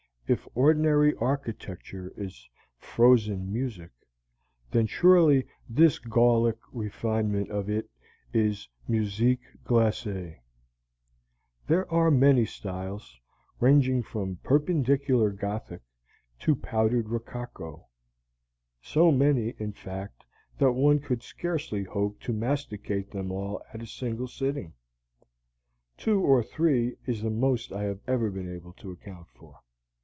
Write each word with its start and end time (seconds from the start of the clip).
If 0.27 0.47
ordinary 0.55 1.13
architecture 1.17 2.13
is 2.15 2.47
"frozen 2.77 3.51
music," 3.51 3.91
then 4.69 4.87
surely 4.87 5.45
this 5.67 5.99
Gallic 5.99 6.55
refinement 6.71 7.49
of 7.49 7.69
it 7.69 7.89
is 8.31 8.69
"musique 8.87 9.41
glacée." 9.65 10.37
There 11.67 11.91
are 11.91 12.09
many 12.09 12.45
styles, 12.45 13.19
ranging 13.59 14.03
from 14.03 14.37
Perpendicular 14.37 15.31
Gothic 15.31 15.81
to 16.39 16.55
Powdered 16.55 17.09
Rococo 17.09 17.87
so 18.81 19.11
many, 19.11 19.49
in 19.59 19.73
fact, 19.73 20.23
that 20.59 20.71
one 20.71 20.99
could 20.99 21.23
scarcely 21.23 21.83
hope 21.83 22.21
to 22.21 22.31
masticate 22.31 23.11
them 23.11 23.33
all 23.33 23.61
at 23.73 23.81
a 23.81 23.85
single 23.85 24.29
sitting. 24.29 24.71
(Two 25.97 26.21
or 26.21 26.41
three 26.41 26.95
is 27.05 27.21
the 27.21 27.29
most 27.29 27.73
I 27.73 27.83
have 27.83 27.99
ever 28.07 28.29
been 28.31 28.47
able 28.49 28.71
to 28.75 28.91
account 28.91 29.27
for.) 29.27 29.59